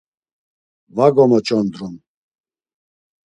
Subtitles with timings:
[0.95, 1.95] Va gomoç̌ondrun.